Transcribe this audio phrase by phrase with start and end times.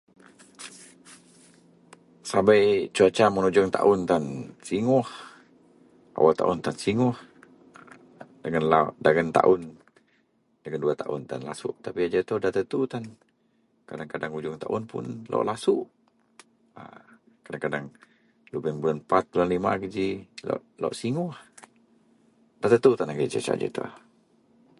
[2.31, 2.65] Sabei
[2.95, 4.23] cuaca mun ujuong taun tan
[4.67, 5.07] singoh,
[6.17, 7.15] awel taun tan singoh.
[8.43, 9.61] Dagen lau, dagen taun,
[10.63, 13.05] dagen duwa taun tan lasuk tapi ajau itou nda tentu tan.
[13.87, 15.87] Kadeng-kadeng ujuong taun tan lok lasuok.
[16.79, 16.81] A
[17.45, 17.85] kadeng-kadeng
[18.51, 20.07] lubeang bulan 4 bulan 5 geji
[20.47, 21.33] lok, lok singoh.
[22.57, 23.89] Nda tentu tan agei cuaca ajau itou.